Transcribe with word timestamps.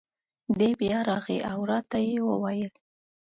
دی 0.57 0.71
بیا 0.79 0.99
راغی 1.09 1.39
او 1.51 1.59
را 1.69 1.79
ته 1.89 1.97
یې 2.07 2.17
وویل: 2.29 2.73